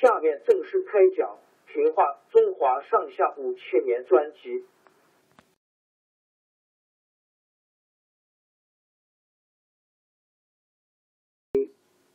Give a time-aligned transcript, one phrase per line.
[0.00, 1.38] 下面正式开讲
[1.72, 4.64] 《评话中华上下五千年》专辑。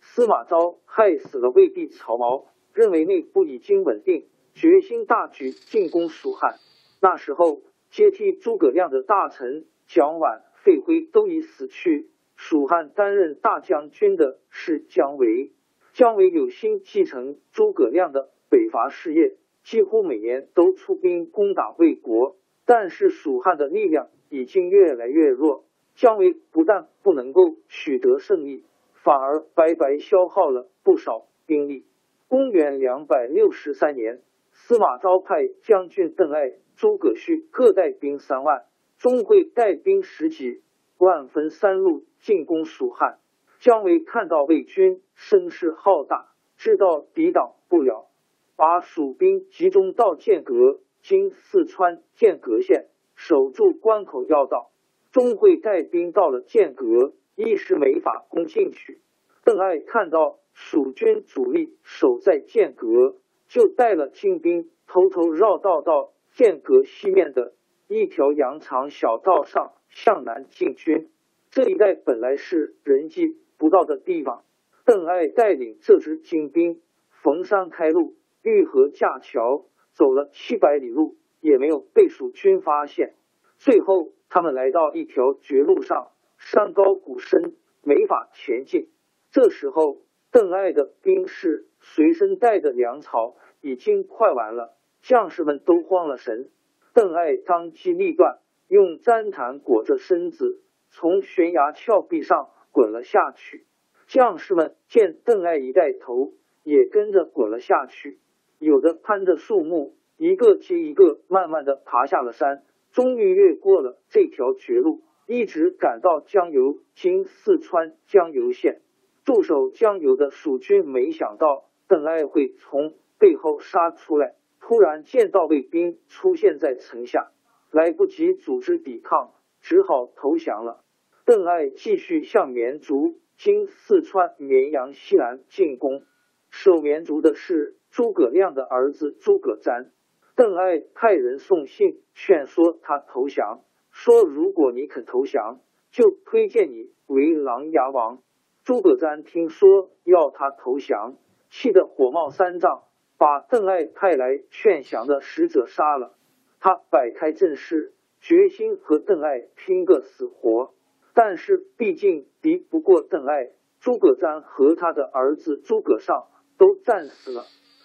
[0.00, 6.58] 司马昭害死了魏帝曹髦，认为内部已经稳定，决心大举进攻蜀汉。
[7.00, 12.10] 那时候，接替诸葛亮的大臣蒋琬、费辉都已死去。
[12.34, 15.52] 蜀汉担任大将军的是姜维，
[15.98, 22.36] 姜维有心继承诸葛亮的北伐事业，几乎每年都出兵攻打魏国。
[22.64, 25.64] 但是蜀汉的力量已经越来越弱，
[25.96, 31.84] 姜维不但不能够取得胜利，反而白白消耗了不少兵力。
[32.28, 34.20] 公元两百六十三年，
[34.52, 38.66] 司马昭派将军邓艾、诸葛绪各带兵三万，
[38.98, 40.62] 钟会带兵十几。
[40.96, 43.18] 万分三路进攻蜀汉，
[43.60, 48.08] 姜维看到魏军声势浩大，知道抵挡不了，
[48.56, 52.86] 把蜀兵集中到剑阁（今四川剑阁县），
[53.16, 54.70] 守住关口要道。
[55.10, 59.00] 钟会带兵到了剑阁，一时没法攻进去。
[59.44, 63.16] 邓艾看到蜀军主力守在剑阁，
[63.48, 67.54] 就带了精兵偷偷绕道到剑阁西面的
[67.88, 69.72] 一条羊肠小道上。
[69.90, 71.08] 向南进军，
[71.50, 74.44] 这一带本来是人迹不到的地方。
[74.84, 76.80] 邓艾带领这支精兵
[77.10, 83.14] 逢山开路，遇河架桥，走了七百里路，也没有被蜀军发现。
[83.58, 88.88] 最后，他们来到一条绝路上，山高谷深，没法前进。
[89.30, 89.98] 这时候，
[90.30, 96.48] 邓艾的兵士随身带的粮草已经快完了，将士们都慌了神。
[96.94, 98.38] 邓艾当机立断。
[98.70, 103.66] 用毡毯裹着身子，从悬崖峭壁上滚了下去。
[104.06, 108.18] 将士们见邓艾一带头，也跟着滚了下去。
[108.58, 118.80] 有的攀着树木，一个接一个，慢慢的爬下了山，终于越过了这条绝路，一直赶到江油（今四川江油县）。
[119.24, 127.30] 驻守江油的蜀军没想到邓艾会从背后杀出来，突然见到卫兵出现在城下。
[127.70, 130.82] 来不及组织抵抗，只好投降了。
[131.28, 136.02] 邓艾继续向绵竹（今四川绵阳西南）进攻。
[136.48, 139.90] 守绵竹的是诸葛亮的儿子诸葛瞻。
[140.34, 148.22] 邓艾派人送信劝说他投降，说如果你肯投降，就推荐你为琅琊王。
[148.64, 151.18] 诸葛瞻听说要他投降，
[151.50, 152.84] 气得火冒三丈，
[153.18, 156.16] 把邓艾派来劝降的使者杀了。
[156.58, 160.72] 他摆开阵势，决心和邓艾拼个死活。
[161.20, 163.50] 但是毕竟敌不过邓艾，
[163.80, 167.42] 诸葛瞻和他的儿子诸葛尚都战死了。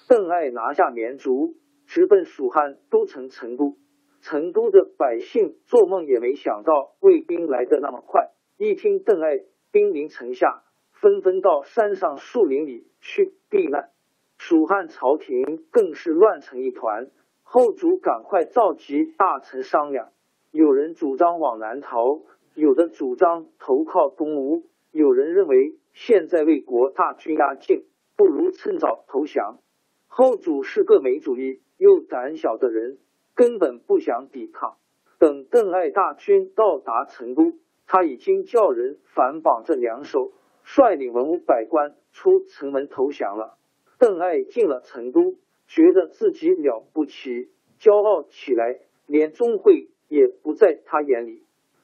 [0.07, 1.55] 邓艾拿下绵竹，
[1.87, 3.75] 直奔蜀汉都城成都。
[4.21, 8.29] 成都的百姓做梦也没想到魏兵来的那么快。
[8.57, 9.39] 一听邓艾
[9.71, 13.89] 兵临城下，纷纷到山上树林里去避难。
[14.37, 17.09] 蜀汉朝廷更是乱成一团。
[17.41, 20.09] 后主赶快召集大臣商量，
[20.51, 22.21] 有人主张往南逃，
[22.55, 27.85] 有的主张投靠东吴，有人认为现在魏国大军压境，
[28.15, 29.59] 不如趁早投降。
[30.07, 32.99] 后主是个没主意又胆小的人，
[33.33, 34.77] 根本不想抵抗。
[35.17, 37.53] 等邓艾大军到达成都，
[37.87, 40.31] 他已经叫人反绑着两手，
[40.63, 43.57] 率领文武百官出城门投降了。
[43.97, 51.41] 邓艾进了成都，觉得自己了不起，骄傲起来，连钟会也不在他眼里。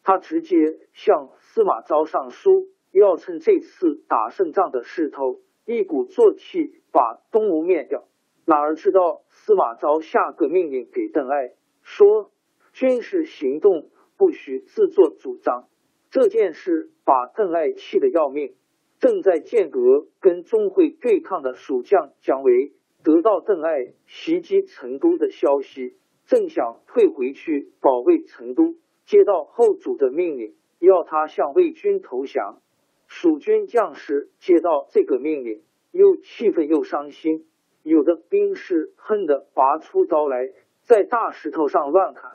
[0.09, 0.55] 他直接
[0.91, 8.07] 向司马昭上书，要趁这次打胜仗的势头，一鼓作气把东吴灭掉。
[8.43, 11.53] 哪儿知道司马昭下个命令给邓艾，
[11.83, 12.31] 说
[12.73, 15.67] 军事行动不许自作主张。
[16.09, 18.55] 这件事把邓艾气得要命。
[18.97, 22.73] 正在间隔跟钟会对抗的蜀将姜维，
[23.03, 28.73] 得到邓艾袭击成都的消息，正想退回去保卫成都。
[29.09, 32.61] 接到后主的命令，要他向魏军投降。
[33.07, 37.47] 蜀军将士接到这个命令，又气愤又伤心。
[37.81, 40.51] 有的兵士恨得拔出刀来，
[40.83, 42.33] 在大石头上乱砍。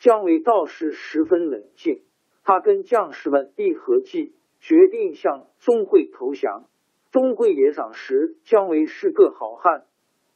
[0.00, 2.02] 姜维倒是十分冷静，
[2.42, 6.64] 他跟将士们一合计，决定向钟会投降。
[7.12, 9.84] 钟会也赏识姜维是个好汉，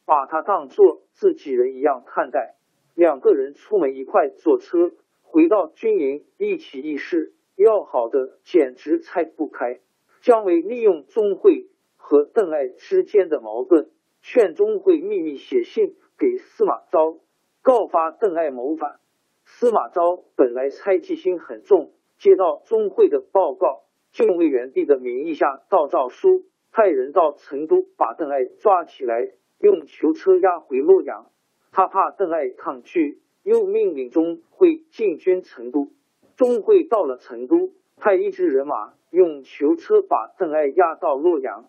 [0.06, 2.54] 把他当做自己人一样看待。
[2.94, 4.92] 两个人出门一块坐车。
[5.30, 9.78] 回到军营，一起议事，要好的简直拆不开。
[10.22, 13.90] 姜维利用钟会和邓艾之间的矛盾，
[14.22, 17.20] 劝钟会秘密写信给司马昭，
[17.62, 18.98] 告发邓艾谋反。
[19.44, 29.30] 司马昭本来猜忌心很重，接到钟会的报告，就用魏元帝的名义下盗诏书，派人到成都把邓艾抓起来，
[29.60, 31.30] 用囚车押回洛阳。
[31.70, 33.20] 他怕邓艾抗拒。
[33.42, 35.88] 又命令钟会进军成都，
[36.37, 41.69] 钟会到了成都，派一支人马用囚车把邓艾押到洛阳。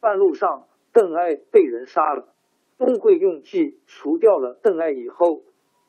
[0.00, 2.28] 半路上，邓艾被人杀了。
[2.76, 5.42] 钟会用计除掉了邓艾以后，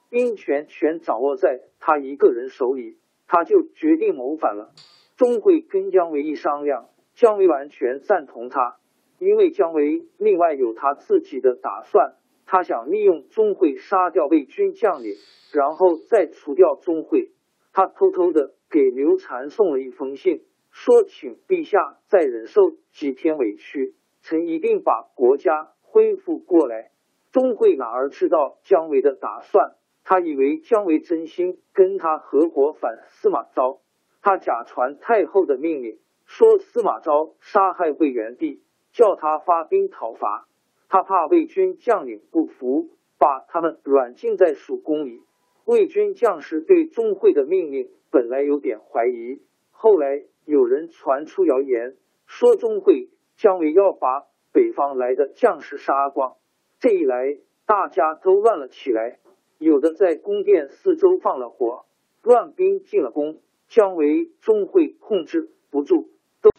[0.10, 4.72] 兵权全掌握在他一个人手里，他就决定谋反了。
[5.18, 8.78] 钟会跟姜维一商量，姜维完全赞同他，
[9.18, 12.16] 因为姜维另外有他自己的打算。
[12.46, 15.16] 他想利用钟会杀掉魏军将领，
[15.52, 17.32] 然后再除掉钟会。
[17.74, 26.92] 他偷偷的给刘禅送了一封信，说请陛下再忍受几天委屈，臣一定把国家恢复过来。
[27.32, 29.76] 钟会哪儿知道姜维的打算？
[30.04, 33.80] 他以为姜维真心跟他合伙反司马昭。
[34.22, 40.48] 他假传太后的命令，说司马昭杀害魏元帝，叫他发兵讨伐。
[40.90, 45.22] 他怕魏军将领不服，把他们软禁在蜀宫里。
[45.66, 49.42] 魏军将士对钟会的命令本来有点怀疑，
[49.72, 51.96] 后来有人传出谣言，
[52.28, 56.36] 说钟会、姜维要把北方来的将士杀光。
[56.80, 59.18] 这一来，大家都乱了起来，
[59.58, 61.86] 有的在宫殿四周放了火，
[62.22, 66.10] 乱兵进了宫，姜维、钟会控制不住，
[66.42, 66.52] 都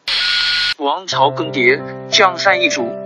[0.85, 3.06] 王朝更迭，江山易主。